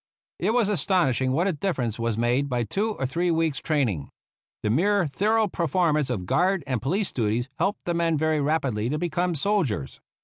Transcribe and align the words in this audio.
It 0.39 0.55
was 0.55 0.67
astonishing 0.67 1.31
what 1.31 1.45
a 1.47 1.53
difference 1.53 1.99
was 1.99 2.17
made 2.17 2.49
by 2.49 2.63
two 2.63 2.93
or 2.93 3.05
three 3.05 3.29
weeks' 3.29 3.59
training. 3.59 4.09
The 4.63 4.71
mere 4.71 5.05
thorough 5.05 5.47
performance 5.47 6.09
of 6.09 6.25
guard 6.25 6.63
and 6.65 6.81
police 6.81 7.11
duties 7.11 7.49
helped 7.59 7.85
the 7.85 7.93
men 7.93 8.17
very 8.17 8.41
rapidly 8.41 8.89
to 8.89 8.97
become 8.97 9.35
soldiers. 9.35 9.99